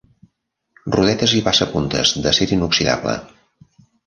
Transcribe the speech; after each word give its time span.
Rodetes 0.95 1.35
i 1.39 1.41
passapuntes 1.49 2.15
d'acer 2.25 2.49
inoxidable. 2.57 3.15